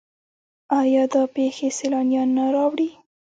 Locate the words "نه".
2.37-2.45